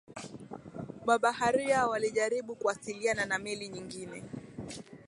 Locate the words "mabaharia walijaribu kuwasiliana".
1.05-3.25